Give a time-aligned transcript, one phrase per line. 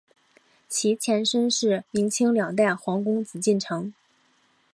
[0.67, 3.93] 其前身是明清两代皇宫紫禁城。